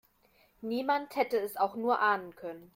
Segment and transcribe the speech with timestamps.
[0.61, 2.69] Niemand hätte es auch nur ahnen können.